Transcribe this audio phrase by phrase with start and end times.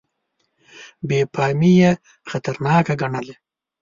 [1.07, 1.91] بې پامي یې
[2.29, 3.35] خطرناکه ګڼله.